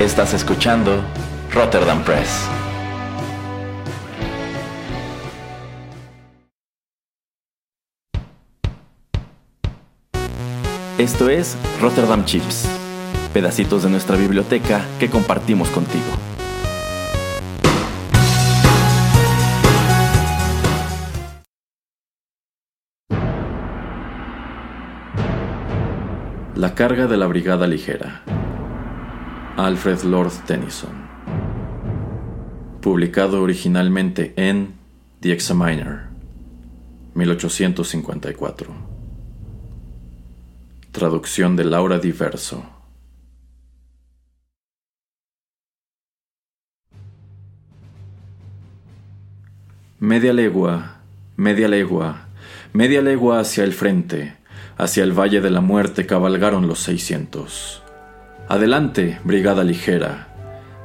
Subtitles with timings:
[0.00, 1.02] Estás escuchando
[1.52, 2.48] Rotterdam Press.
[10.98, 12.68] Esto es Rotterdam Chips,
[13.34, 16.04] pedacitos de nuestra biblioteca que compartimos contigo.
[26.54, 28.37] La carga de la Brigada Ligera.
[29.58, 31.08] Alfred Lord Tennyson.
[32.80, 34.74] Publicado originalmente en
[35.18, 36.02] The Examiner,
[37.14, 38.72] 1854.
[40.92, 42.64] Traducción de Laura Diverso.
[49.98, 51.00] Media legua,
[51.36, 52.28] media legua,
[52.72, 54.36] media legua hacia el frente
[54.76, 57.82] Hacia el Valle de la Muerte cabalgaron los seiscientos.
[58.50, 60.28] Adelante, brigada ligera,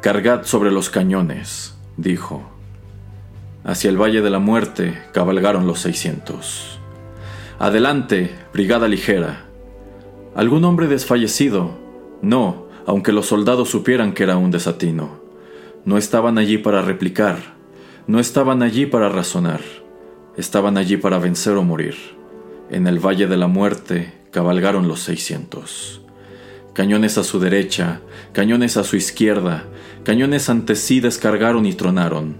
[0.00, 2.50] cargad sobre los cañones, dijo.
[3.64, 6.80] Hacia el Valle de la Muerte cabalgaron los seiscientos.
[7.58, 9.44] Adelante, brigada ligera.
[10.34, 11.76] ¿Algún hombre desfallecido?
[12.22, 15.20] No, aunque los soldados supieran que era un desatino.
[15.84, 17.36] No estaban allí para replicar,
[18.06, 19.60] no estaban allí para razonar,
[20.34, 21.96] estaban allí para vencer o morir.
[22.70, 26.00] En el Valle de la Muerte cabalgaron los seiscientos.
[26.72, 28.00] Cañones a su derecha,
[28.32, 29.64] cañones a su izquierda,
[30.04, 32.36] cañones ante sí descargaron y tronaron.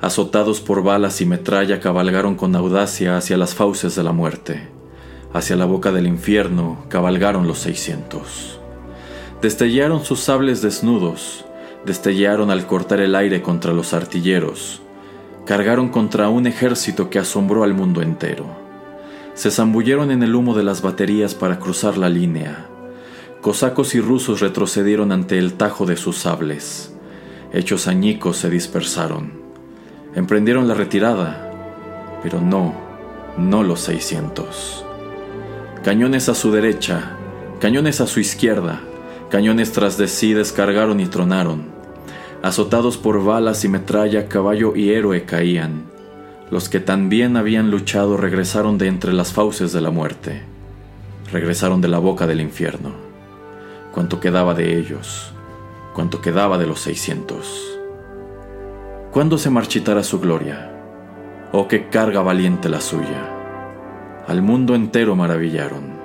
[0.00, 4.68] Azotados por balas y metralla cabalgaron con audacia hacia las fauces de la muerte.
[5.32, 8.60] Hacia la boca del infierno cabalgaron los seiscientos.
[9.42, 11.44] Destellaron sus sables desnudos,
[11.84, 14.80] destellaron al cortar el aire contra los artilleros,
[15.44, 18.64] cargaron contra un ejército que asombró al mundo entero
[19.34, 22.68] se zambulleron en el humo de las baterías para cruzar la línea.
[23.44, 26.94] Cosacos y rusos retrocedieron ante el tajo de sus sables.
[27.52, 29.34] Hechos añicos se dispersaron.
[30.14, 31.52] Emprendieron la retirada,
[32.22, 32.72] pero no,
[33.36, 34.86] no los 600.
[35.84, 37.18] Cañones a su derecha,
[37.60, 38.80] cañones a su izquierda,
[39.28, 41.66] cañones tras de sí descargaron y tronaron.
[42.40, 45.84] Azotados por balas y metralla, caballo y héroe caían.
[46.50, 50.44] Los que también habían luchado regresaron de entre las fauces de la muerte,
[51.30, 53.03] regresaron de la boca del infierno.
[53.94, 55.32] ¿Cuánto quedaba de ellos?
[55.94, 57.78] ¿Cuánto quedaba de los seiscientos?
[59.12, 60.72] ¿Cuándo se marchitará su gloria?
[61.52, 63.30] Oh, qué carga valiente la suya.
[64.26, 65.96] Al mundo entero maravillaron.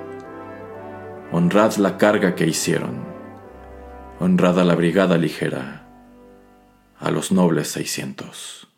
[1.32, 3.04] Honrad la carga que hicieron.
[4.20, 5.88] Honrad a la brigada ligera,
[6.96, 8.68] a los nobles seiscientos.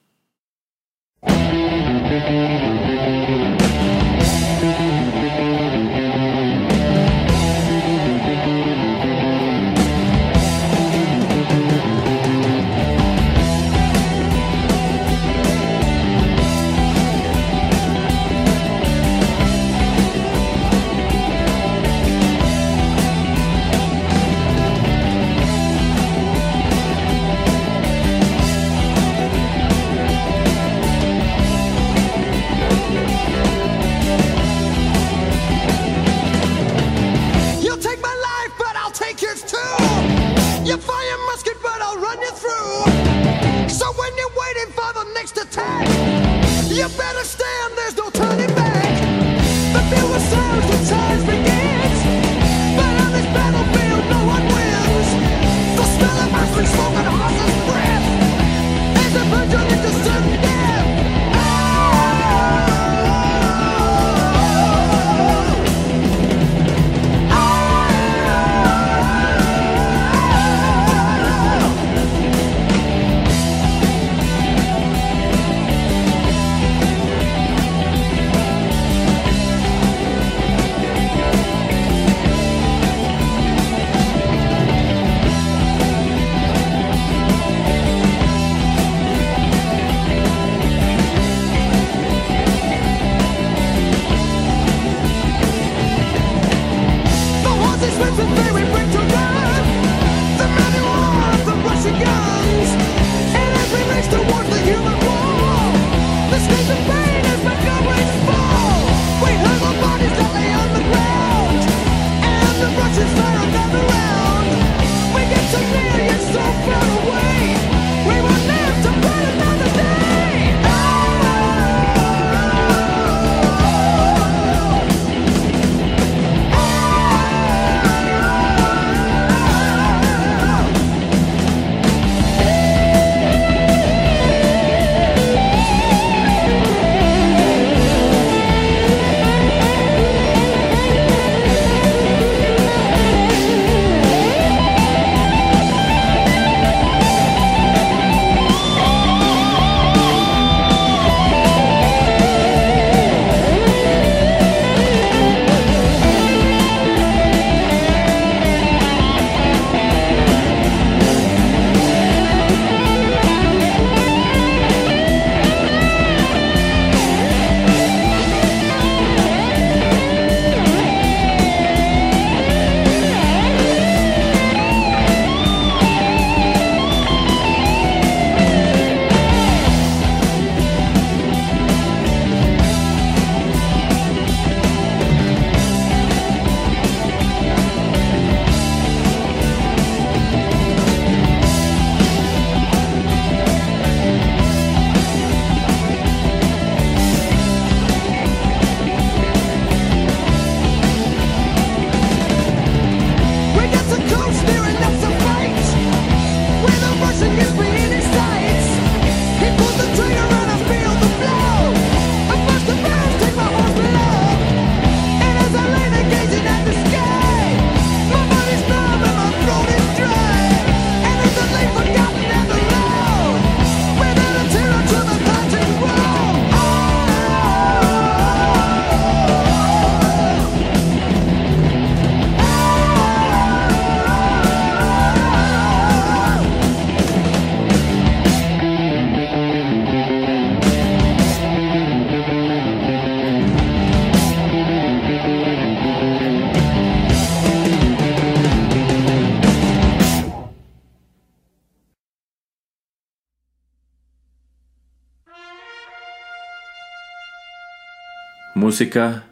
[258.63, 259.25] Música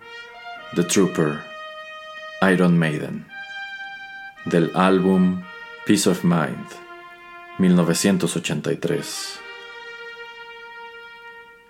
[0.74, 1.38] The Trooper,
[2.50, 3.28] Iron Maiden,
[4.46, 5.44] del álbum
[5.86, 6.66] Peace of Mind,
[7.58, 9.38] 1983.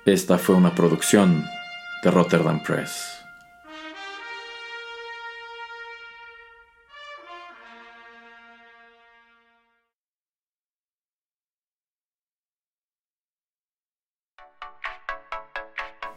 [0.07, 1.45] Esta fue una producción
[2.03, 3.20] de Rotterdam Press.